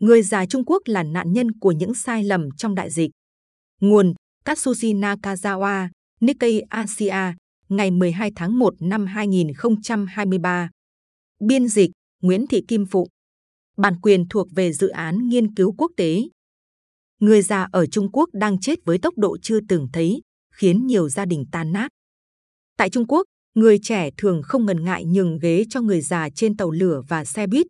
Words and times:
người 0.00 0.22
già 0.22 0.46
Trung 0.46 0.64
Quốc 0.66 0.82
là 0.84 1.02
nạn 1.02 1.32
nhân 1.32 1.52
của 1.52 1.72
những 1.72 1.94
sai 1.94 2.24
lầm 2.24 2.48
trong 2.56 2.74
đại 2.74 2.90
dịch. 2.90 3.10
Nguồn 3.80 4.14
Katsushi 4.44 4.94
Nakazawa, 4.94 5.88
Nikkei 6.20 6.60
Asia, 6.60 7.34
ngày 7.68 7.90
12 7.90 8.30
tháng 8.36 8.58
1 8.58 8.74
năm 8.80 9.06
2023. 9.06 10.70
Biên 11.40 11.68
dịch 11.68 11.90
Nguyễn 12.22 12.46
Thị 12.46 12.62
Kim 12.68 12.86
Phụng. 12.86 13.08
Bản 13.76 14.00
quyền 14.00 14.28
thuộc 14.28 14.48
về 14.54 14.72
dự 14.72 14.88
án 14.88 15.28
nghiên 15.28 15.54
cứu 15.54 15.74
quốc 15.78 15.92
tế. 15.96 16.22
Người 17.20 17.42
già 17.42 17.68
ở 17.72 17.86
Trung 17.86 18.12
Quốc 18.12 18.28
đang 18.32 18.60
chết 18.60 18.84
với 18.84 18.98
tốc 18.98 19.14
độ 19.18 19.36
chưa 19.42 19.60
từng 19.68 19.88
thấy, 19.92 20.20
khiến 20.52 20.86
nhiều 20.86 21.08
gia 21.08 21.24
đình 21.24 21.44
tan 21.52 21.72
nát. 21.72 21.88
Tại 22.76 22.90
Trung 22.90 23.06
Quốc, 23.08 23.22
người 23.54 23.78
trẻ 23.82 24.10
thường 24.16 24.40
không 24.44 24.66
ngần 24.66 24.84
ngại 24.84 25.04
nhường 25.04 25.38
ghế 25.38 25.64
cho 25.70 25.80
người 25.80 26.00
già 26.00 26.28
trên 26.34 26.56
tàu 26.56 26.70
lửa 26.70 27.02
và 27.08 27.24
xe 27.24 27.46
buýt. 27.46 27.66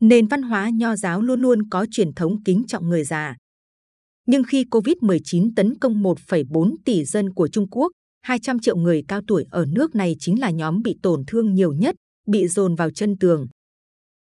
Nền 0.00 0.26
văn 0.26 0.42
hóa 0.42 0.70
nho 0.70 0.96
giáo 0.96 1.22
luôn 1.22 1.40
luôn 1.40 1.68
có 1.68 1.86
truyền 1.90 2.12
thống 2.12 2.42
kính 2.42 2.62
trọng 2.68 2.88
người 2.88 3.04
già. 3.04 3.36
Nhưng 4.26 4.42
khi 4.44 4.64
COVID-19 4.70 5.50
tấn 5.56 5.78
công 5.78 6.02
1,4 6.02 6.74
tỷ 6.84 7.04
dân 7.04 7.34
của 7.34 7.48
Trung 7.48 7.66
Quốc, 7.70 7.92
200 8.22 8.58
triệu 8.58 8.76
người 8.76 9.04
cao 9.08 9.20
tuổi 9.26 9.44
ở 9.50 9.66
nước 9.68 9.94
này 9.94 10.16
chính 10.18 10.40
là 10.40 10.50
nhóm 10.50 10.82
bị 10.82 10.96
tổn 11.02 11.24
thương 11.26 11.54
nhiều 11.54 11.72
nhất, 11.72 11.94
bị 12.26 12.48
dồn 12.48 12.74
vào 12.74 12.90
chân 12.90 13.18
tường. 13.18 13.46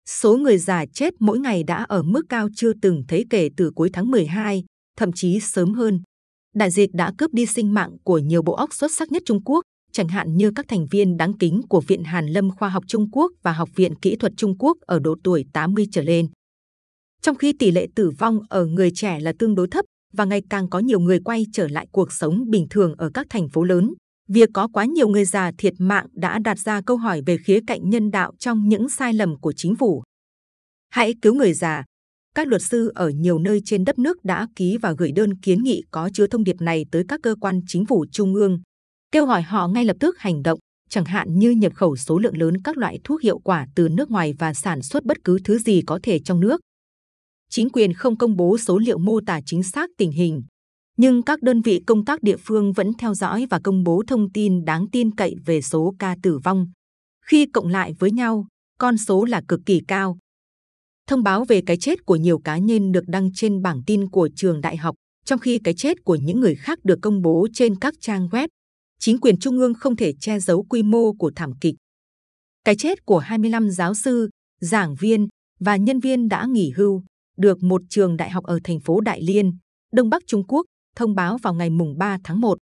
Số 0.06 0.37
người 0.37 0.59
già 0.59 0.84
chết 0.92 1.15
mỗi 1.20 1.39
ngày 1.39 1.65
đã 1.65 1.84
ở 1.89 2.03
mức 2.03 2.23
cao 2.28 2.48
chưa 2.56 2.73
từng 2.83 3.03
thấy 3.09 3.25
kể 3.31 3.48
từ 3.56 3.70
cuối 3.75 3.91
tháng 3.92 4.11
12, 4.11 4.65
thậm 4.97 5.11
chí 5.15 5.41
sớm 5.41 5.75
hơn. 5.75 6.01
Đại 6.55 6.70
dịch 6.70 6.91
đã 6.92 7.12
cướp 7.19 7.33
đi 7.33 7.47
sinh 7.47 7.75
mạng 7.75 7.97
của 8.05 8.19
nhiều 8.19 8.42
bộ 8.42 8.53
óc 8.53 8.75
xuất 8.75 8.92
sắc 8.92 9.12
nhất 9.12 9.23
Trung 9.27 9.45
Quốc, 9.45 9.62
chẳng 9.95 10.09
hạn 10.09 10.37
như 10.37 10.51
các 10.57 10.69
thành 10.69 10.87
viên 10.87 11.16
đáng 11.16 11.33
kính 11.39 11.62
của 11.69 11.80
Viện 11.80 12.05
Hàn 12.05 12.27
Lâm 12.27 12.51
Khoa 12.51 12.69
học 12.69 12.84
Trung 12.87 13.11
Quốc 13.12 13.33
và 13.43 13.53
Học 13.53 13.69
viện 13.75 13.95
Kỹ 13.95 14.17
thuật 14.17 14.33
Trung 14.37 14.59
Quốc 14.59 14.77
ở 14.80 14.98
độ 14.98 15.17
tuổi 15.25 15.45
80 15.53 15.87
trở 15.93 16.03
lên. 16.03 16.29
Trong 17.23 17.37
khi 17.37 17.53
tỷ 17.59 17.70
lệ 17.70 17.87
tử 17.95 18.11
vong 18.19 18.39
ở 18.48 18.67
người 18.67 18.91
trẻ 18.95 19.20
là 19.20 19.33
tương 19.39 19.55
đối 19.55 19.69
thấp 19.69 19.84
và 20.12 20.25
ngày 20.25 20.43
càng 20.51 20.70
có 20.70 20.79
nhiều 20.79 21.01
người 21.01 21.20
quay 21.25 21.47
trở 21.53 21.69
lại 21.69 21.87
cuộc 21.92 22.12
sống 22.12 22.50
bình 22.50 22.67
thường 22.70 22.95
ở 22.98 23.11
các 23.15 23.27
thành 23.31 23.48
phố 23.48 23.65
lớn, 23.65 23.95
việc 24.28 24.48
có 24.55 24.69
quá 24.72 24.84
nhiều 24.84 25.09
người 25.09 25.25
già 25.25 25.50
thiệt 25.59 25.75
mạng 25.78 26.06
đã 26.12 26.39
đặt 26.39 26.59
ra 26.59 26.81
câu 26.81 26.97
hỏi 26.97 27.22
về 27.27 27.37
khía 27.37 27.61
cạnh 27.67 27.91
nhân 27.91 28.11
đạo 28.11 28.33
trong 28.39 28.69
những 28.69 28.89
sai 28.89 29.12
lầm 29.12 29.41
của 29.41 29.53
chính 29.53 29.77
phủ. 29.77 30.03
Hãy 30.91 31.15
cứu 31.22 31.34
người 31.34 31.53
già. 31.53 31.84
Các 32.34 32.48
luật 32.48 32.62
sư 32.62 32.92
ở 32.95 33.09
nhiều 33.09 33.39
nơi 33.39 33.61
trên 33.65 33.84
đất 33.84 33.98
nước 33.98 34.25
đã 34.25 34.47
ký 34.56 34.78
và 34.83 34.95
gửi 34.98 35.12
đơn 35.12 35.41
kiến 35.41 35.62
nghị 35.62 35.83
có 35.91 36.11
chứa 36.12 36.27
thông 36.27 36.45
điệp 36.45 36.56
này 36.61 36.84
tới 36.91 37.05
các 37.09 37.20
cơ 37.22 37.34
quan 37.41 37.61
chính 37.67 37.87
phủ 37.87 38.06
trung 38.12 38.34
ương, 38.34 38.61
kêu 39.15 39.27
gọi 39.27 39.43
họ 39.43 39.69
ngay 39.69 39.84
lập 39.84 39.97
tức 40.01 40.19
hành 40.19 40.43
động, 40.43 40.59
chẳng 40.89 41.05
hạn 41.05 41.39
như 41.39 41.51
nhập 41.51 41.75
khẩu 41.75 41.97
số 41.97 42.19
lượng 42.19 42.37
lớn 42.37 42.62
các 42.65 42.77
loại 42.77 42.98
thuốc 43.05 43.23
hiệu 43.23 43.39
quả 43.39 43.67
từ 43.75 43.89
nước 43.89 44.11
ngoài 44.11 44.34
và 44.39 44.55
sản 44.55 44.83
xuất 44.83 45.05
bất 45.05 45.17
cứ 45.25 45.39
thứ 45.45 45.59
gì 45.59 45.83
có 45.87 46.01
thể 46.03 46.19
trong 46.19 46.41
nước. 46.41 46.61
Chính 47.51 47.71
quyền 47.71 47.93
không 47.93 48.17
công 48.17 48.37
bố 48.37 48.59
số 48.59 48.79
liệu 48.79 48.98
mô 48.98 49.21
tả 49.27 49.41
chính 49.47 49.62
xác 49.62 49.91
tình 49.98 50.12
hình, 50.12 50.43
nhưng 50.97 51.23
các 51.23 51.43
đơn 51.43 51.62
vị 51.62 51.81
công 51.87 52.05
tác 52.05 52.23
địa 52.23 52.37
phương 52.37 52.73
vẫn 52.73 52.93
theo 52.98 53.15
dõi 53.15 53.47
và 53.51 53.61
công 53.65 53.84
bố 53.84 54.03
thông 54.06 54.33
tin 54.33 54.65
đáng 54.65 54.87
tin 54.93 55.15
cậy 55.15 55.34
về 55.47 55.62
số 55.62 55.95
ca 55.99 56.17
tử 56.23 56.39
vong. 56.39 56.67
Khi 57.27 57.47
cộng 57.47 57.69
lại 57.69 57.95
với 57.99 58.11
nhau, 58.11 58.47
con 58.78 58.97
số 58.97 59.25
là 59.25 59.43
cực 59.49 59.61
kỳ 59.67 59.81
cao. 59.89 60.19
Thông 61.09 61.23
báo 61.23 61.45
về 61.45 61.62
cái 61.67 61.77
chết 61.77 62.06
của 62.06 62.17
nhiều 62.17 62.39
cá 62.39 62.59
nhân 62.59 62.93
được 62.93 63.05
đăng 63.06 63.31
trên 63.34 63.62
bảng 63.62 63.83
tin 63.87 64.11
của 64.11 64.28
trường 64.37 64.61
đại 64.61 64.77
học, 64.77 64.95
trong 65.25 65.39
khi 65.39 65.59
cái 65.65 65.75
chết 65.75 66.05
của 66.05 66.17
những 66.17 66.41
người 66.41 66.55
khác 66.55 66.78
được 66.84 66.99
công 67.03 67.23
bố 67.23 67.49
trên 67.53 67.77
các 67.77 67.95
trang 68.01 68.28
web. 68.28 68.49
Chính 69.05 69.20
quyền 69.20 69.38
trung 69.38 69.58
ương 69.58 69.74
không 69.74 69.97
thể 69.97 70.12
che 70.20 70.41
giấu 70.41 70.62
quy 70.62 70.83
mô 70.83 71.12
của 71.12 71.30
thảm 71.36 71.50
kịch. 71.60 71.74
Cái 72.64 72.77
chết 72.77 73.05
của 73.05 73.19
25 73.19 73.70
giáo 73.70 73.94
sư, 73.94 74.28
giảng 74.60 74.94
viên 74.94 75.28
và 75.60 75.77
nhân 75.77 76.00
viên 76.00 76.28
đã 76.28 76.47
nghỉ 76.50 76.72
hưu 76.77 77.02
được 77.36 77.62
một 77.62 77.82
trường 77.91 78.16
đại 78.16 78.30
học 78.30 78.44
ở 78.44 78.58
thành 78.64 78.80
phố 78.80 79.00
Đại 79.00 79.22
Liên, 79.22 79.56
Đông 79.92 80.10
Bắc 80.10 80.22
Trung 80.27 80.47
Quốc 80.48 80.66
thông 80.97 81.14
báo 81.14 81.38
vào 81.42 81.55
ngày 81.55 81.70
mùng 81.70 81.98
3 81.98 82.19
tháng 82.25 82.41
1. 82.41 82.58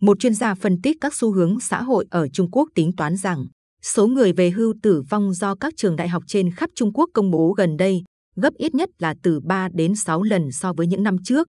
Một 0.00 0.20
chuyên 0.20 0.34
gia 0.34 0.54
phân 0.54 0.80
tích 0.82 0.96
các 1.00 1.14
xu 1.14 1.32
hướng 1.32 1.60
xã 1.60 1.82
hội 1.82 2.06
ở 2.10 2.28
Trung 2.28 2.50
Quốc 2.50 2.68
tính 2.74 2.92
toán 2.96 3.16
rằng 3.16 3.46
số 3.82 4.06
người 4.06 4.32
về 4.32 4.50
hưu 4.50 4.74
tử 4.82 5.02
vong 5.10 5.32
do 5.32 5.54
các 5.54 5.74
trường 5.76 5.96
đại 5.96 6.08
học 6.08 6.22
trên 6.26 6.50
khắp 6.54 6.70
Trung 6.74 6.92
Quốc 6.92 7.10
công 7.14 7.30
bố 7.30 7.52
gần 7.52 7.76
đây 7.76 8.02
gấp 8.36 8.54
ít 8.54 8.74
nhất 8.74 8.90
là 8.98 9.14
từ 9.22 9.40
3 9.40 9.68
đến 9.74 9.94
6 9.94 10.22
lần 10.22 10.52
so 10.52 10.72
với 10.72 10.86
những 10.86 11.02
năm 11.02 11.16
trước. 11.24 11.46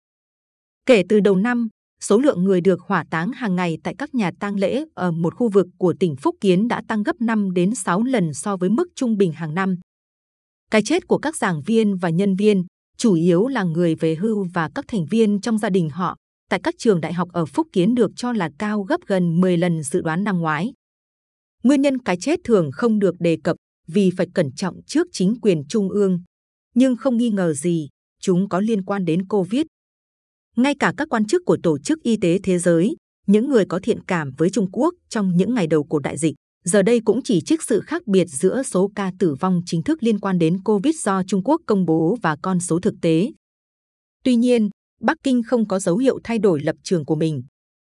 Kể 0.86 1.02
từ 1.08 1.20
đầu 1.20 1.36
năm, 1.36 1.68
số 2.00 2.18
lượng 2.18 2.44
người 2.44 2.60
được 2.60 2.80
hỏa 2.80 3.04
táng 3.10 3.32
hàng 3.32 3.56
ngày 3.56 3.78
tại 3.84 3.94
các 3.98 4.14
nhà 4.14 4.30
tang 4.40 4.56
lễ 4.56 4.84
ở 4.94 5.10
một 5.10 5.34
khu 5.34 5.48
vực 5.48 5.66
của 5.78 5.94
tỉnh 6.00 6.16
Phúc 6.16 6.36
Kiến 6.40 6.68
đã 6.68 6.82
tăng 6.88 7.02
gấp 7.02 7.20
5 7.20 7.52
đến 7.52 7.74
6 7.74 8.02
lần 8.02 8.34
so 8.34 8.56
với 8.56 8.70
mức 8.70 8.88
trung 8.94 9.16
bình 9.16 9.32
hàng 9.32 9.54
năm. 9.54 9.78
Cái 10.70 10.82
chết 10.84 11.06
của 11.06 11.18
các 11.18 11.36
giảng 11.36 11.62
viên 11.62 11.96
và 11.96 12.10
nhân 12.10 12.36
viên 12.36 12.64
chủ 12.96 13.14
yếu 13.14 13.46
là 13.46 13.62
người 13.62 13.94
về 13.94 14.14
hưu 14.14 14.46
và 14.54 14.70
các 14.74 14.84
thành 14.88 15.06
viên 15.06 15.40
trong 15.40 15.58
gia 15.58 15.70
đình 15.70 15.90
họ 15.90 16.16
tại 16.50 16.60
các 16.62 16.74
trường 16.78 17.00
đại 17.00 17.12
học 17.12 17.28
ở 17.32 17.46
Phúc 17.46 17.66
Kiến 17.72 17.94
được 17.94 18.10
cho 18.16 18.32
là 18.32 18.50
cao 18.58 18.82
gấp 18.82 19.00
gần 19.06 19.40
10 19.40 19.56
lần 19.56 19.82
dự 19.82 20.00
đoán 20.00 20.24
năm 20.24 20.38
ngoái. 20.38 20.72
Nguyên 21.62 21.82
nhân 21.82 21.98
cái 21.98 22.16
chết 22.20 22.40
thường 22.44 22.70
không 22.72 22.98
được 22.98 23.14
đề 23.18 23.38
cập 23.44 23.56
vì 23.88 24.10
phải 24.16 24.26
cẩn 24.34 24.52
trọng 24.52 24.80
trước 24.86 25.06
chính 25.12 25.34
quyền 25.42 25.64
trung 25.68 25.90
ương. 25.90 26.22
Nhưng 26.74 26.96
không 26.96 27.16
nghi 27.16 27.30
ngờ 27.30 27.52
gì, 27.52 27.88
chúng 28.20 28.48
có 28.48 28.60
liên 28.60 28.84
quan 28.84 29.04
đến 29.04 29.26
Covid. 29.26 29.62
Ngay 30.58 30.74
cả 30.74 30.92
các 30.96 31.08
quan 31.08 31.24
chức 31.24 31.42
của 31.44 31.56
Tổ 31.62 31.78
chức 31.78 32.02
Y 32.02 32.16
tế 32.16 32.38
Thế 32.42 32.58
giới, 32.58 32.96
những 33.26 33.48
người 33.48 33.64
có 33.64 33.80
thiện 33.82 34.04
cảm 34.04 34.30
với 34.38 34.50
Trung 34.50 34.70
Quốc 34.72 34.94
trong 35.08 35.36
những 35.36 35.54
ngày 35.54 35.66
đầu 35.66 35.84
của 35.84 35.98
đại 35.98 36.18
dịch, 36.18 36.34
giờ 36.64 36.82
đây 36.82 37.00
cũng 37.04 37.20
chỉ 37.24 37.40
trích 37.40 37.62
sự 37.62 37.80
khác 37.80 38.06
biệt 38.06 38.24
giữa 38.24 38.62
số 38.62 38.90
ca 38.94 39.12
tử 39.18 39.34
vong 39.40 39.60
chính 39.66 39.82
thức 39.82 40.02
liên 40.02 40.20
quan 40.20 40.38
đến 40.38 40.62
Covid 40.62 40.94
do 41.02 41.22
Trung 41.26 41.42
Quốc 41.44 41.60
công 41.66 41.84
bố 41.84 42.16
và 42.22 42.36
con 42.42 42.60
số 42.60 42.80
thực 42.80 42.94
tế. 43.02 43.32
Tuy 44.24 44.36
nhiên, 44.36 44.70
Bắc 45.00 45.16
Kinh 45.22 45.42
không 45.42 45.68
có 45.68 45.78
dấu 45.78 45.96
hiệu 45.96 46.18
thay 46.24 46.38
đổi 46.38 46.60
lập 46.62 46.76
trường 46.82 47.04
của 47.04 47.16
mình. 47.16 47.42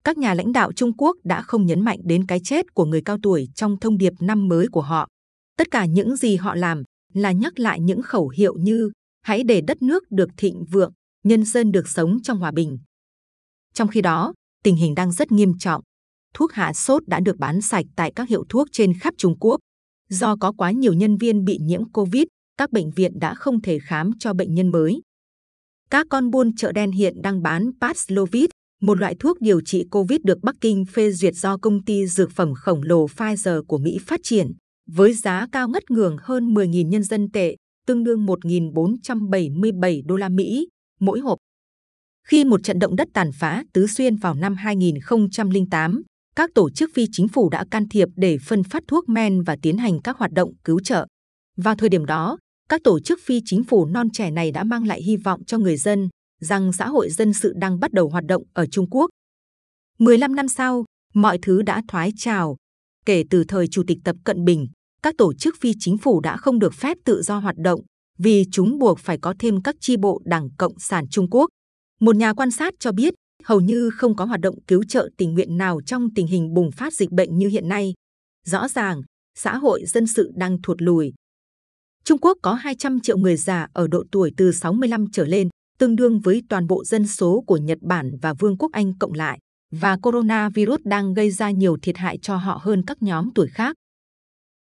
Các 0.04 0.18
nhà 0.18 0.34
lãnh 0.34 0.52
đạo 0.52 0.72
Trung 0.74 0.98
Quốc 0.98 1.18
đã 1.24 1.42
không 1.42 1.66
nhấn 1.66 1.82
mạnh 1.82 2.00
đến 2.04 2.26
cái 2.26 2.40
chết 2.44 2.74
của 2.74 2.86
người 2.86 3.02
cao 3.06 3.18
tuổi 3.24 3.48
trong 3.56 3.80
thông 3.80 3.98
điệp 3.98 4.14
năm 4.20 4.48
mới 4.48 4.68
của 4.68 4.82
họ. 4.82 5.08
Tất 5.58 5.68
cả 5.72 5.86
những 5.86 6.16
gì 6.16 6.36
họ 6.36 6.56
làm 6.56 6.84
là 7.14 7.32
nhắc 7.32 7.60
lại 7.60 7.80
những 7.82 8.02
khẩu 8.02 8.30
hiệu 8.30 8.56
như 8.58 8.92
hãy 9.22 9.44
để 9.44 9.62
đất 9.62 9.82
nước 9.82 10.04
được 10.12 10.30
thịnh 10.38 10.66
vượng, 10.72 10.92
nhân 11.26 11.44
dân 11.44 11.72
được 11.72 11.88
sống 11.88 12.18
trong 12.24 12.38
hòa 12.38 12.52
bình. 12.52 12.78
Trong 13.74 13.88
khi 13.88 14.02
đó, 14.02 14.34
tình 14.64 14.76
hình 14.76 14.96
đang 14.96 15.12
rất 15.12 15.32
nghiêm 15.32 15.58
trọng 15.60 15.82
thuốc 16.36 16.52
hạ 16.52 16.74
sốt 16.74 17.08
đã 17.08 17.20
được 17.20 17.38
bán 17.38 17.62
sạch 17.62 17.86
tại 17.96 18.12
các 18.16 18.30
hiệu 18.30 18.44
thuốc 18.50 18.68
trên 18.72 18.94
khắp 19.00 19.14
Trung 19.18 19.36
Quốc. 19.40 19.60
Do 20.10 20.36
có 20.36 20.52
quá 20.52 20.72
nhiều 20.72 20.94
nhân 20.94 21.18
viên 21.18 21.46
bị 21.46 21.58
nhiễm 21.62 21.92
Covid, 21.92 22.24
các 22.58 22.72
bệnh 22.72 22.92
viện 22.92 23.20
đã 23.20 23.34
không 23.36 23.62
thể 23.62 23.80
khám 23.80 24.12
cho 24.20 24.34
bệnh 24.34 24.54
nhân 24.54 24.72
mới. 24.72 25.02
Các 25.90 26.08
con 26.10 26.30
buôn 26.30 26.56
chợ 26.56 26.72
đen 26.72 26.92
hiện 26.92 27.22
đang 27.22 27.42
bán 27.42 27.72
Paxlovid, 27.82 28.46
một 28.82 29.00
loại 29.00 29.16
thuốc 29.20 29.42
điều 29.42 29.62
trị 29.62 29.84
Covid 29.92 30.20
được 30.24 30.38
Bắc 30.44 30.56
Kinh 30.62 30.86
phê 30.86 31.12
duyệt 31.12 31.34
do 31.36 31.58
công 31.58 31.84
ty 31.84 32.08
dược 32.08 32.32
phẩm 32.32 32.54
khổng 32.54 32.82
lồ 32.84 33.06
Pfizer 33.06 33.64
của 33.64 33.78
Mỹ 33.78 33.98
phát 34.08 34.20
triển, 34.24 34.52
với 34.90 35.14
giá 35.14 35.48
cao 35.52 35.70
ngất 35.70 35.92
ngường 35.92 36.18
hơn 36.22 36.54
10.000 36.54 36.88
nhân 36.88 37.04
dân 37.04 37.32
tệ, 37.32 37.56
tương 37.88 38.04
đương 38.04 38.26
1.477 38.26 40.02
đô 40.06 40.16
la 40.16 40.30
Mỹ 40.30 40.68
mỗi 41.00 41.20
hộp. 41.20 41.38
Khi 42.28 42.46
một 42.46 42.64
trận 42.64 42.80
động 42.80 42.96
đất 42.96 43.08
tàn 43.14 43.32
phá 43.32 43.64
Tứ 43.74 43.88
Xuyên 43.88 44.16
vào 44.16 44.34
năm 44.34 44.56
2008, 44.56 46.04
các 46.36 46.50
tổ 46.56 46.70
chức 46.70 46.90
phi 46.94 47.08
chính 47.12 47.28
phủ 47.28 47.50
đã 47.50 47.66
can 47.72 47.90
thiệp 47.90 48.08
để 48.16 48.38
phân 48.38 48.64
phát 48.64 48.84
thuốc 48.88 49.10
men 49.10 49.42
và 49.44 49.58
tiến 49.62 49.78
hành 49.78 50.02
các 50.02 50.18
hoạt 50.18 50.32
động 50.32 50.52
cứu 50.64 50.80
trợ. 50.80 51.06
Vào 51.58 51.76
thời 51.76 51.90
điểm 51.90 52.06
đó, 52.06 52.38
các 52.70 52.82
tổ 52.84 53.00
chức 53.00 53.20
phi 53.26 53.42
chính 53.46 53.64
phủ 53.64 53.86
non 53.86 54.10
trẻ 54.14 54.32
này 54.32 54.52
đã 54.52 54.64
mang 54.64 54.88
lại 54.88 55.02
hy 55.02 55.18
vọng 55.18 55.46
cho 55.46 55.58
người 55.58 55.78
dân 55.78 56.10
rằng 56.42 56.74
xã 56.74 56.88
hội 56.88 57.10
dân 57.10 57.34
sự 57.34 57.54
đang 57.56 57.80
bắt 57.80 57.94
đầu 57.94 58.10
hoạt 58.10 58.26
động 58.26 58.44
ở 58.54 58.66
Trung 58.66 58.90
Quốc. 58.90 59.10
15 60.00 60.36
năm 60.36 60.48
sau, 60.48 60.86
mọi 61.14 61.40
thứ 61.42 61.62
đã 61.62 61.82
thoái 61.88 62.12
trào. 62.18 62.56
Kể 63.06 63.24
từ 63.30 63.44
thời 63.48 63.68
Chủ 63.68 63.84
tịch 63.88 63.98
Tập 64.04 64.16
Cận 64.24 64.46
Bình, 64.46 64.68
các 65.04 65.16
tổ 65.18 65.34
chức 65.34 65.56
phi 65.62 65.74
chính 65.80 65.98
phủ 65.98 66.20
đã 66.20 66.38
không 66.38 66.60
được 66.60 66.74
phép 66.74 66.98
tự 67.06 67.22
do 67.22 67.40
hoạt 67.40 67.56
động 67.58 67.82
vì 68.18 68.46
chúng 68.52 68.80
buộc 68.80 69.00
phải 69.00 69.18
có 69.22 69.34
thêm 69.40 69.62
các 69.62 69.76
chi 69.80 69.98
bộ 69.98 70.22
Đảng 70.26 70.50
Cộng 70.58 70.80
sản 70.80 71.06
Trung 71.08 71.30
Quốc. 71.30 71.50
Một 72.02 72.16
nhà 72.16 72.34
quan 72.34 72.52
sát 72.52 72.74
cho 72.80 72.92
biết 72.92 73.14
hầu 73.44 73.62
như 73.62 73.90
không 73.98 74.16
có 74.16 74.26
hoạt 74.26 74.40
động 74.40 74.56
cứu 74.68 74.84
trợ 74.84 75.10
tình 75.18 75.34
nguyện 75.34 75.58
nào 75.58 75.82
trong 75.86 76.14
tình 76.16 76.28
hình 76.28 76.54
bùng 76.54 76.72
phát 76.72 76.94
dịch 76.94 77.12
bệnh 77.12 77.38
như 77.38 77.48
hiện 77.48 77.68
nay. 77.68 77.94
Rõ 78.46 78.68
ràng, 78.68 79.02
xã 79.38 79.58
hội 79.58 79.86
dân 79.86 80.08
sự 80.08 80.32
đang 80.36 80.62
thụt 80.62 80.82
lùi. 80.82 81.14
Trung 82.04 82.20
Quốc 82.22 82.38
có 82.42 82.54
200 82.54 83.00
triệu 83.00 83.18
người 83.18 83.36
già 83.36 83.68
ở 83.74 83.88
độ 83.88 84.04
tuổi 84.12 84.32
từ 84.38 84.52
65 84.52 85.06
trở 85.14 85.26
lên, 85.26 85.50
tương 85.78 85.96
đương 85.96 86.20
với 86.20 86.42
toàn 86.50 86.68
bộ 86.68 86.84
dân 86.86 87.08
số 87.08 87.44
của 87.48 87.58
Nhật 87.58 87.78
Bản 87.82 88.12
và 88.22 88.34
Vương 88.34 88.58
quốc 88.58 88.72
Anh 88.72 88.98
cộng 89.00 89.14
lại, 89.14 89.40
và 89.72 89.98
coronavirus 89.98 90.80
đang 90.84 91.14
gây 91.14 91.32
ra 91.32 91.52
nhiều 91.52 91.78
thiệt 91.82 91.98
hại 91.98 92.18
cho 92.22 92.36
họ 92.36 92.60
hơn 92.64 92.84
các 92.88 93.02
nhóm 93.02 93.30
tuổi 93.36 93.48
khác. 93.48 93.76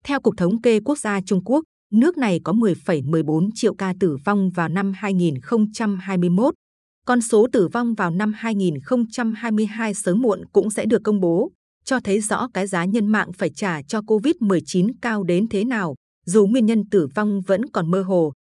Theo 0.04 0.20
Cục 0.20 0.34
Thống 0.36 0.62
kê 0.62 0.80
Quốc 0.80 0.98
gia 0.98 1.20
Trung 1.20 1.44
Quốc, 1.44 1.64
nước 2.00 2.18
này 2.18 2.40
có 2.44 2.52
10,14 2.52 3.50
triệu 3.54 3.74
ca 3.74 3.94
tử 4.00 4.16
vong 4.24 4.50
vào 4.50 4.68
năm 4.68 4.92
2021, 4.96 6.54
con 7.06 7.20
số 7.20 7.46
tử 7.52 7.68
vong 7.68 7.94
vào 7.94 8.10
năm 8.10 8.32
2022 8.36 9.94
sớm 9.94 10.22
muộn 10.22 10.44
cũng 10.52 10.70
sẽ 10.70 10.86
được 10.86 11.02
công 11.04 11.20
bố, 11.20 11.50
cho 11.84 12.00
thấy 12.00 12.20
rõ 12.20 12.48
cái 12.54 12.66
giá 12.66 12.84
nhân 12.84 13.06
mạng 13.06 13.32
phải 13.32 13.50
trả 13.50 13.82
cho 13.82 14.00
COVID-19 14.00 14.92
cao 15.02 15.24
đến 15.24 15.48
thế 15.48 15.64
nào, 15.64 15.94
dù 16.26 16.46
nguyên 16.46 16.66
nhân 16.66 16.88
tử 16.90 17.08
vong 17.14 17.40
vẫn 17.46 17.66
còn 17.66 17.90
mơ 17.90 18.02
hồ. 18.02 18.32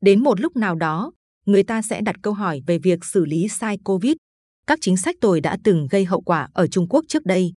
Đến 0.00 0.22
một 0.22 0.40
lúc 0.40 0.56
nào 0.56 0.74
đó, 0.74 1.12
người 1.46 1.62
ta 1.62 1.82
sẽ 1.82 2.00
đặt 2.00 2.16
câu 2.22 2.32
hỏi 2.32 2.60
về 2.66 2.78
việc 2.78 3.04
xử 3.04 3.24
lý 3.24 3.48
sai 3.48 3.78
Covid. 3.84 4.14
Các 4.66 4.78
chính 4.82 4.96
sách 4.96 5.16
tồi 5.20 5.40
đã 5.40 5.58
từng 5.64 5.86
gây 5.90 6.04
hậu 6.04 6.20
quả 6.20 6.48
ở 6.52 6.66
Trung 6.66 6.88
Quốc 6.88 7.04
trước 7.08 7.26
đây. 7.26 7.52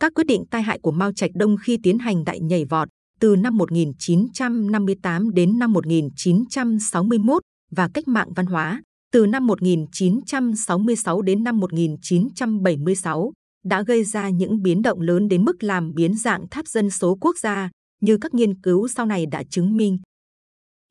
Các 0.00 0.12
quyết 0.14 0.24
định 0.26 0.44
tai 0.50 0.62
hại 0.62 0.78
của 0.78 0.92
Mao 0.92 1.12
Trạch 1.12 1.30
Đông 1.34 1.56
khi 1.62 1.78
tiến 1.82 1.98
hành 1.98 2.24
đại 2.24 2.40
nhảy 2.40 2.64
vọt 2.64 2.88
từ 3.20 3.36
năm 3.36 3.56
1958 3.56 5.30
đến 5.34 5.58
năm 5.58 5.72
1961 5.72 7.42
và 7.70 7.88
cách 7.94 8.08
mạng 8.08 8.32
văn 8.36 8.46
hóa 8.46 8.82
từ 9.12 9.26
năm 9.26 9.46
1966 9.46 11.22
đến 11.22 11.44
năm 11.44 11.58
1976 11.58 13.32
đã 13.64 13.82
gây 13.82 14.04
ra 14.04 14.28
những 14.28 14.62
biến 14.62 14.82
động 14.82 15.00
lớn 15.00 15.28
đến 15.28 15.44
mức 15.44 15.62
làm 15.62 15.94
biến 15.94 16.14
dạng 16.14 16.48
tháp 16.48 16.66
dân 16.66 16.90
số 16.90 17.18
quốc 17.20 17.38
gia, 17.38 17.70
như 18.00 18.18
các 18.20 18.34
nghiên 18.34 18.60
cứu 18.60 18.88
sau 18.88 19.06
này 19.06 19.26
đã 19.26 19.42
chứng 19.50 19.76
minh. 19.76 19.98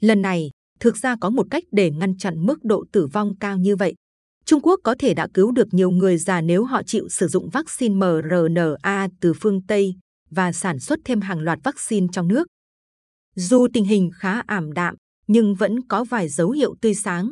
Lần 0.02 0.22
này, 0.22 0.50
thực 0.80 0.98
ra 0.98 1.16
có 1.22 1.30
một 1.30 1.48
cách 1.52 1.64
để 1.72 1.92
ngăn 1.92 2.18
chặn 2.18 2.46
mức 2.46 2.64
độ 2.64 2.86
tử 2.92 3.08
vong 3.08 3.36
cao 3.40 3.58
như 3.58 3.76
vậy. 3.76 3.94
Trung 4.46 4.62
Quốc 4.62 4.80
có 4.84 4.96
thể 5.00 5.14
đã 5.14 5.28
cứu 5.34 5.52
được 5.52 5.74
nhiều 5.74 5.92
người 5.92 6.18
già 6.18 6.42
nếu 6.42 6.64
họ 6.64 6.84
chịu 6.84 7.10
sử 7.10 7.28
dụng 7.28 7.50
vaccine 7.50 7.96
mRNA 7.96 9.08
từ 9.20 9.34
phương 9.34 9.62
Tây 9.68 9.96
và 10.32 10.52
sản 10.52 10.80
xuất 10.80 11.00
thêm 11.06 11.22
hàng 11.22 11.40
loạt 11.40 11.60
vaccine 11.64 12.08
trong 12.12 12.28
nước. 12.28 12.48
Dù 13.36 13.68
tình 13.74 13.86
hình 13.86 14.10
khá 14.14 14.42
ảm 14.48 14.74
đạm, 14.74 14.96
nhưng 15.28 15.56
vẫn 15.56 15.88
có 15.88 16.04
vài 16.04 16.30
dấu 16.30 16.52
hiệu 16.52 16.76
tươi 16.82 16.96
sáng. 16.96 17.30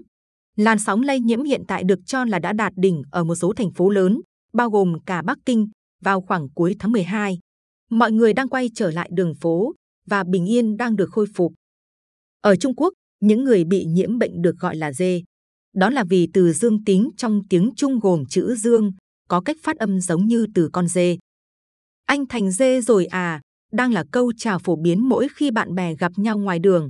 Làn 0.55 0.79
sóng 0.79 1.01
lây 1.01 1.19
nhiễm 1.19 1.43
hiện 1.43 1.61
tại 1.67 1.83
được 1.83 1.99
cho 2.05 2.25
là 2.25 2.39
đã 2.39 2.53
đạt 2.53 2.73
đỉnh 2.75 3.01
ở 3.11 3.23
một 3.23 3.35
số 3.35 3.53
thành 3.53 3.71
phố 3.71 3.89
lớn, 3.89 4.21
bao 4.53 4.69
gồm 4.69 4.93
cả 5.05 5.21
Bắc 5.21 5.37
Kinh, 5.45 5.67
vào 6.01 6.21
khoảng 6.21 6.49
cuối 6.49 6.75
tháng 6.79 6.91
12. 6.91 7.39
Mọi 7.89 8.11
người 8.11 8.33
đang 8.33 8.49
quay 8.49 8.69
trở 8.75 8.91
lại 8.91 9.09
đường 9.13 9.33
phố 9.35 9.73
và 10.07 10.23
bình 10.23 10.45
yên 10.45 10.77
đang 10.77 10.95
được 10.95 11.09
khôi 11.11 11.25
phục. 11.35 11.53
Ở 12.41 12.55
Trung 12.55 12.75
Quốc, 12.75 12.93
những 13.19 13.43
người 13.43 13.63
bị 13.63 13.85
nhiễm 13.85 14.17
bệnh 14.17 14.41
được 14.41 14.55
gọi 14.59 14.75
là 14.75 14.93
dê. 14.93 15.23
Đó 15.75 15.89
là 15.89 16.03
vì 16.03 16.27
từ 16.33 16.53
dương 16.53 16.83
tính 16.83 17.09
trong 17.17 17.41
tiếng 17.49 17.71
Trung 17.75 17.99
gồm 17.99 18.23
chữ 18.29 18.55
dương, 18.55 18.91
có 19.29 19.41
cách 19.41 19.57
phát 19.63 19.77
âm 19.77 19.99
giống 19.99 20.25
như 20.25 20.45
từ 20.53 20.69
con 20.73 20.87
dê. 20.87 21.17
Anh 22.07 22.25
thành 22.25 22.51
dê 22.51 22.81
rồi 22.81 23.05
à, 23.05 23.41
đang 23.71 23.91
là 23.91 24.03
câu 24.11 24.31
chào 24.37 24.59
phổ 24.59 24.75
biến 24.75 25.09
mỗi 25.09 25.27
khi 25.35 25.51
bạn 25.51 25.75
bè 25.75 25.95
gặp 25.95 26.11
nhau 26.15 26.37
ngoài 26.37 26.59
đường. 26.59 26.89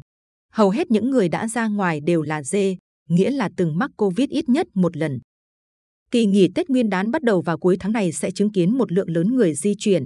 Hầu 0.53 0.69
hết 0.69 0.91
những 0.91 1.09
người 1.09 1.29
đã 1.29 1.47
ra 1.47 1.67
ngoài 1.67 1.99
đều 2.01 2.21
là 2.21 2.43
dê, 2.43 2.77
nghĩa 3.09 3.31
là 3.31 3.49
từng 3.57 3.77
mắc 3.77 3.91
Covid 3.97 4.29
ít 4.29 4.49
nhất 4.49 4.67
một 4.73 4.97
lần. 4.97 5.19
Kỳ 6.11 6.25
nghỉ 6.25 6.47
Tết 6.55 6.69
Nguyên 6.69 6.89
đán 6.89 7.11
bắt 7.11 7.23
đầu 7.23 7.41
vào 7.41 7.57
cuối 7.57 7.77
tháng 7.79 7.91
này 7.91 8.11
sẽ 8.11 8.31
chứng 8.31 8.51
kiến 8.51 8.77
một 8.77 8.91
lượng 8.91 9.09
lớn 9.09 9.35
người 9.35 9.53
di 9.53 9.73
chuyển. 9.77 10.05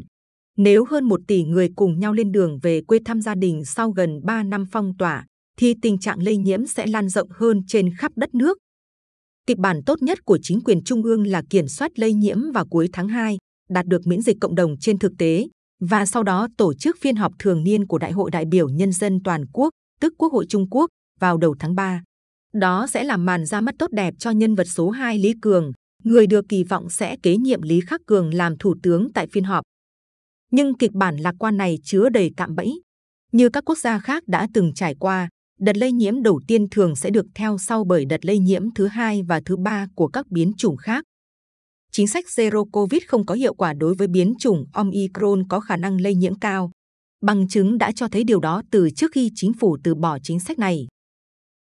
Nếu 0.57 0.85
hơn 0.89 1.03
một 1.03 1.21
tỷ 1.27 1.43
người 1.43 1.69
cùng 1.75 1.99
nhau 1.99 2.13
lên 2.13 2.31
đường 2.31 2.59
về 2.61 2.81
quê 2.81 2.99
thăm 3.05 3.21
gia 3.21 3.35
đình 3.35 3.65
sau 3.65 3.91
gần 3.91 4.19
3 4.23 4.43
năm 4.43 4.65
phong 4.71 4.93
tỏa, 4.97 5.25
thì 5.57 5.75
tình 5.81 5.97
trạng 5.97 6.23
lây 6.23 6.37
nhiễm 6.37 6.65
sẽ 6.65 6.87
lan 6.87 7.09
rộng 7.09 7.29
hơn 7.31 7.61
trên 7.67 7.95
khắp 7.97 8.11
đất 8.15 8.35
nước. 8.35 8.57
Kịch 9.47 9.57
bản 9.57 9.81
tốt 9.85 10.01
nhất 10.01 10.25
của 10.25 10.39
chính 10.41 10.61
quyền 10.61 10.83
trung 10.83 11.03
ương 11.03 11.27
là 11.27 11.43
kiểm 11.49 11.67
soát 11.67 11.99
lây 11.99 12.13
nhiễm 12.13 12.51
vào 12.51 12.65
cuối 12.67 12.89
tháng 12.93 13.07
2, 13.07 13.37
đạt 13.71 13.85
được 13.85 14.07
miễn 14.07 14.21
dịch 14.21 14.37
cộng 14.41 14.55
đồng 14.55 14.77
trên 14.79 14.99
thực 14.99 15.11
tế, 15.17 15.47
và 15.79 16.05
sau 16.05 16.23
đó 16.23 16.47
tổ 16.57 16.73
chức 16.73 16.97
phiên 17.01 17.15
họp 17.15 17.31
thường 17.39 17.63
niên 17.63 17.87
của 17.87 17.97
Đại 17.97 18.11
hội 18.11 18.31
đại 18.31 18.45
biểu 18.45 18.69
Nhân 18.69 18.91
dân 18.91 19.19
toàn 19.23 19.45
quốc, 19.53 19.69
tức 20.01 20.13
Quốc 20.17 20.33
hội 20.33 20.45
Trung 20.49 20.69
Quốc, 20.69 20.89
vào 21.19 21.37
đầu 21.37 21.55
tháng 21.59 21.75
3. 21.75 22.03
Đó 22.53 22.87
sẽ 22.87 23.03
làm 23.03 23.25
màn 23.25 23.45
ra 23.45 23.61
mắt 23.61 23.75
tốt 23.79 23.91
đẹp 23.91 24.13
cho 24.19 24.31
nhân 24.31 24.55
vật 24.55 24.67
số 24.67 24.89
2 24.89 25.19
Lý 25.19 25.33
Cường, 25.41 25.71
người 26.03 26.27
được 26.27 26.45
kỳ 26.49 26.63
vọng 26.63 26.89
sẽ 26.89 27.15
kế 27.23 27.37
nhiệm 27.37 27.61
Lý 27.61 27.79
Khắc 27.87 28.01
Cường 28.05 28.33
làm 28.33 28.57
thủ 28.57 28.75
tướng 28.83 29.13
tại 29.13 29.27
phiên 29.31 29.43
họp. 29.43 29.63
Nhưng 30.51 30.77
kịch 30.77 30.91
bản 30.91 31.17
lạc 31.17 31.35
quan 31.39 31.57
này 31.57 31.77
chứa 31.83 32.09
đầy 32.09 32.31
cạm 32.37 32.55
bẫy. 32.55 32.81
Như 33.31 33.49
các 33.49 33.65
quốc 33.65 33.77
gia 33.77 33.99
khác 33.99 34.23
đã 34.27 34.47
từng 34.53 34.73
trải 34.73 34.95
qua, 34.99 35.29
đợt 35.59 35.77
lây 35.77 35.91
nhiễm 35.91 36.23
đầu 36.23 36.41
tiên 36.47 36.69
thường 36.71 36.95
sẽ 36.95 37.09
được 37.09 37.25
theo 37.35 37.57
sau 37.57 37.83
bởi 37.83 38.05
đợt 38.05 38.25
lây 38.25 38.39
nhiễm 38.39 38.73
thứ 38.73 38.87
hai 38.87 39.21
và 39.23 39.41
thứ 39.45 39.57
ba 39.57 39.87
của 39.95 40.07
các 40.07 40.27
biến 40.27 40.53
chủng 40.57 40.77
khác. 40.77 41.03
Chính 41.93 42.07
sách 42.07 42.25
Zero 42.25 42.65
Covid 42.65 43.01
không 43.07 43.25
có 43.25 43.35
hiệu 43.35 43.53
quả 43.53 43.73
đối 43.73 43.95
với 43.95 44.07
biến 44.07 44.33
chủng 44.39 44.65
Omicron 44.73 45.47
có 45.47 45.59
khả 45.59 45.77
năng 45.77 46.01
lây 46.01 46.15
nhiễm 46.15 46.39
cao. 46.39 46.71
Bằng 47.21 47.47
chứng 47.47 47.77
đã 47.77 47.91
cho 47.91 48.07
thấy 48.07 48.23
điều 48.23 48.39
đó 48.39 48.61
từ 48.71 48.89
trước 48.89 49.11
khi 49.13 49.31
chính 49.35 49.53
phủ 49.53 49.77
từ 49.83 49.95
bỏ 49.95 50.17
chính 50.23 50.39
sách 50.39 50.59
này. 50.59 50.87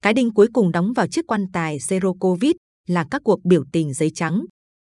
Cái 0.02 0.12
đinh 0.14 0.34
cuối 0.34 0.46
cùng 0.52 0.72
đóng 0.72 0.92
vào 0.92 1.06
chiếc 1.06 1.26
quan 1.26 1.46
tài 1.52 1.78
Zero 1.78 2.14
Covid 2.18 2.52
là 2.86 3.06
các 3.10 3.22
cuộc 3.24 3.44
biểu 3.44 3.64
tình 3.72 3.94
giấy 3.94 4.10
trắng. 4.14 4.44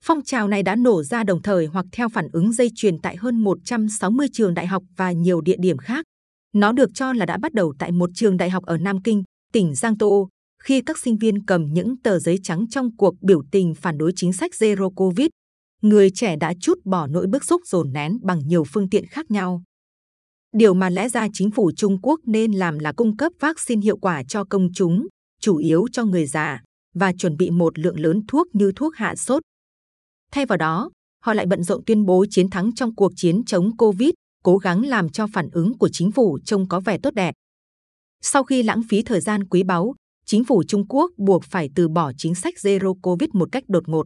Phong 0.03 0.21
trào 0.23 0.47
này 0.47 0.63
đã 0.63 0.75
nổ 0.75 1.03
ra 1.03 1.23
đồng 1.23 1.41
thời 1.41 1.65
hoặc 1.65 1.85
theo 1.91 2.09
phản 2.09 2.27
ứng 2.33 2.53
dây 2.53 2.71
chuyền 2.75 2.99
tại 2.99 3.15
hơn 3.15 3.43
160 3.43 4.27
trường 4.33 4.53
đại 4.53 4.67
học 4.67 4.83
và 4.97 5.11
nhiều 5.11 5.41
địa 5.41 5.57
điểm 5.59 5.77
khác. 5.77 6.05
Nó 6.53 6.71
được 6.71 6.89
cho 6.93 7.13
là 7.13 7.25
đã 7.25 7.37
bắt 7.37 7.53
đầu 7.53 7.73
tại 7.79 7.91
một 7.91 8.09
trường 8.13 8.37
đại 8.37 8.49
học 8.49 8.63
ở 8.65 8.77
Nam 8.77 9.01
Kinh, 9.03 9.23
tỉnh 9.53 9.75
Giang 9.75 9.97
Tô, 9.97 10.29
khi 10.63 10.81
các 10.81 10.97
sinh 10.97 11.17
viên 11.17 11.45
cầm 11.45 11.65
những 11.73 11.97
tờ 12.01 12.19
giấy 12.19 12.39
trắng 12.43 12.65
trong 12.69 12.97
cuộc 12.97 13.15
biểu 13.21 13.41
tình 13.51 13.75
phản 13.75 13.97
đối 13.97 14.11
chính 14.15 14.33
sách 14.33 14.51
Zero 14.51 14.89
Covid. 14.89 15.27
Người 15.81 16.09
trẻ 16.09 16.35
đã 16.35 16.53
chút 16.61 16.79
bỏ 16.85 17.07
nỗi 17.07 17.27
bức 17.27 17.43
xúc 17.43 17.61
dồn 17.65 17.93
nén 17.93 18.17
bằng 18.23 18.39
nhiều 18.47 18.63
phương 18.63 18.89
tiện 18.89 19.05
khác 19.05 19.31
nhau. 19.31 19.63
Điều 20.53 20.73
mà 20.73 20.89
lẽ 20.89 21.09
ra 21.09 21.27
chính 21.33 21.51
phủ 21.51 21.71
Trung 21.75 21.97
Quốc 22.01 22.19
nên 22.25 22.51
làm 22.51 22.79
là 22.79 22.91
cung 22.91 23.17
cấp 23.17 23.31
vaccine 23.39 23.81
hiệu 23.81 23.97
quả 23.97 24.23
cho 24.23 24.43
công 24.43 24.67
chúng, 24.73 25.07
chủ 25.39 25.57
yếu 25.57 25.85
cho 25.91 26.05
người 26.05 26.25
già, 26.25 26.61
và 26.95 27.13
chuẩn 27.17 27.37
bị 27.37 27.49
một 27.49 27.79
lượng 27.79 27.99
lớn 27.99 28.21
thuốc 28.27 28.47
như 28.53 28.71
thuốc 28.75 28.95
hạ 28.95 29.15
sốt. 29.15 29.43
Thay 30.31 30.45
vào 30.45 30.57
đó, 30.57 30.89
họ 31.23 31.33
lại 31.33 31.45
bận 31.45 31.63
rộn 31.63 31.83
tuyên 31.85 32.05
bố 32.05 32.25
chiến 32.29 32.49
thắng 32.49 32.75
trong 32.75 32.95
cuộc 32.95 33.11
chiến 33.15 33.45
chống 33.45 33.77
Covid, 33.77 34.09
cố 34.43 34.57
gắng 34.57 34.85
làm 34.85 35.09
cho 35.09 35.27
phản 35.33 35.49
ứng 35.51 35.77
của 35.77 35.89
chính 35.89 36.11
phủ 36.11 36.39
trông 36.45 36.67
có 36.67 36.79
vẻ 36.79 36.97
tốt 37.03 37.13
đẹp. 37.13 37.35
Sau 38.21 38.43
khi 38.43 38.63
lãng 38.63 38.81
phí 38.89 39.01
thời 39.01 39.21
gian 39.21 39.47
quý 39.47 39.63
báu, 39.63 39.95
chính 40.29 40.43
phủ 40.43 40.63
Trung 40.67 40.87
Quốc 40.89 41.11
buộc 41.17 41.43
phải 41.43 41.69
từ 41.75 41.87
bỏ 41.87 42.11
chính 42.17 42.35
sách 42.35 42.53
Zero 42.57 42.93
Covid 43.01 43.29
một 43.33 43.49
cách 43.51 43.63
đột 43.67 43.89
ngột. 43.89 44.05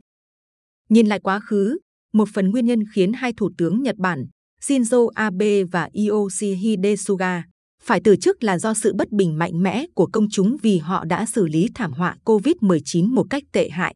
Nhìn 0.89 1.07
lại 1.07 1.19
quá 1.19 1.39
khứ, 1.39 1.77
một 2.13 2.29
phần 2.33 2.49
nguyên 2.49 2.65
nhân 2.65 2.79
khiến 2.93 3.13
hai 3.13 3.33
thủ 3.37 3.51
tướng 3.57 3.83
Nhật 3.83 3.95
Bản 3.97 4.25
Shinzo 4.61 5.07
Abe 5.07 5.63
và 5.63 5.89
Yoshihide 6.09 6.95
Suga 6.95 7.43
phải 7.83 8.01
từ 8.03 8.15
chức 8.15 8.43
là 8.43 8.59
do 8.59 8.73
sự 8.73 8.93
bất 8.93 9.11
bình 9.11 9.37
mạnh 9.37 9.63
mẽ 9.63 9.85
của 9.95 10.09
công 10.13 10.29
chúng 10.29 10.57
vì 10.61 10.77
họ 10.77 11.05
đã 11.05 11.25
xử 11.25 11.47
lý 11.47 11.69
thảm 11.75 11.93
họa 11.93 12.17
COVID-19 12.25 13.13
một 13.13 13.25
cách 13.29 13.43
tệ 13.51 13.69
hại. 13.69 13.93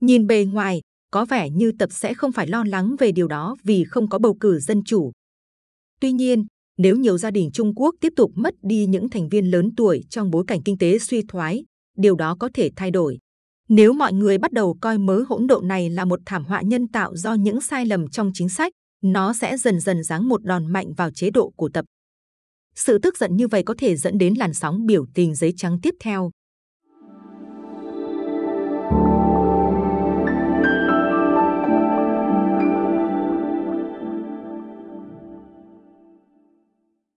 Nhìn 0.00 0.26
bề 0.26 0.44
ngoài, 0.44 0.80
có 1.10 1.24
vẻ 1.24 1.50
như 1.50 1.72
tập 1.78 1.88
sẽ 1.92 2.14
không 2.14 2.32
phải 2.32 2.46
lo 2.46 2.64
lắng 2.66 2.96
về 2.98 3.12
điều 3.12 3.28
đó 3.28 3.56
vì 3.64 3.84
không 3.84 4.08
có 4.08 4.18
bầu 4.18 4.36
cử 4.40 4.58
dân 4.58 4.84
chủ. 4.84 5.12
Tuy 6.00 6.12
nhiên, 6.12 6.46
nếu 6.78 6.96
nhiều 6.96 7.18
gia 7.18 7.30
đình 7.30 7.50
Trung 7.52 7.74
Quốc 7.74 7.94
tiếp 8.00 8.12
tục 8.16 8.30
mất 8.34 8.54
đi 8.62 8.86
những 8.86 9.10
thành 9.10 9.28
viên 9.28 9.50
lớn 9.50 9.70
tuổi 9.76 10.04
trong 10.10 10.30
bối 10.30 10.44
cảnh 10.46 10.62
kinh 10.64 10.78
tế 10.78 10.98
suy 10.98 11.22
thoái, 11.28 11.64
điều 12.00 12.16
đó 12.16 12.36
có 12.40 12.48
thể 12.54 12.70
thay 12.76 12.90
đổi. 12.90 13.18
Nếu 13.68 13.92
mọi 13.92 14.12
người 14.12 14.38
bắt 14.38 14.52
đầu 14.52 14.76
coi 14.80 14.98
mớ 14.98 15.24
hỗn 15.28 15.46
độn 15.46 15.68
này 15.68 15.90
là 15.90 16.04
một 16.04 16.20
thảm 16.26 16.44
họa 16.44 16.62
nhân 16.62 16.88
tạo 16.88 17.16
do 17.16 17.34
những 17.34 17.60
sai 17.60 17.86
lầm 17.86 18.08
trong 18.08 18.30
chính 18.34 18.48
sách, 18.48 18.72
nó 19.02 19.32
sẽ 19.32 19.56
dần 19.56 19.80
dần 19.80 20.02
giáng 20.02 20.28
một 20.28 20.44
đòn 20.44 20.72
mạnh 20.72 20.92
vào 20.96 21.10
chế 21.10 21.30
độ 21.30 21.52
của 21.56 21.68
tập. 21.68 21.84
Sự 22.74 22.98
tức 22.98 23.18
giận 23.18 23.36
như 23.36 23.48
vậy 23.48 23.62
có 23.62 23.74
thể 23.78 23.96
dẫn 23.96 24.18
đến 24.18 24.34
làn 24.34 24.54
sóng 24.54 24.86
biểu 24.86 25.06
tình 25.14 25.34
giấy 25.34 25.54
trắng 25.56 25.78
tiếp 25.82 25.94
theo. 26.00 26.30